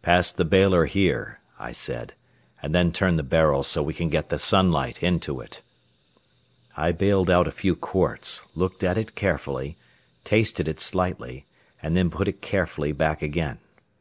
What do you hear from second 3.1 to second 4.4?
the barrel so we can get the